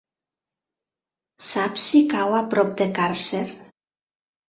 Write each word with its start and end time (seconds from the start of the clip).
Saps 1.49 1.85
si 1.91 2.03
cau 2.17 2.35
a 2.41 2.43
prop 2.57 2.75
de 2.83 2.91
Càrcer? 3.01 3.47